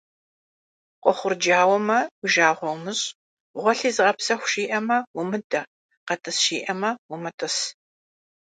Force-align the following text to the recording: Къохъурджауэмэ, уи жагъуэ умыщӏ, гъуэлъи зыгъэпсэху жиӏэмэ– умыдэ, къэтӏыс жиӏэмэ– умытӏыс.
Къохъурджауэмэ, 1.03 1.99
уи 2.21 2.29
жагъуэ 2.33 2.69
умыщӏ, 2.75 3.07
гъуэлъи 3.61 3.91
зыгъэпсэху 3.95 4.49
жиӏэмэ– 4.51 4.97
умыдэ, 5.19 5.61
къэтӏыс 6.07 6.37
жиӏэмэ– 6.45 6.91
умытӏыс. 7.13 7.55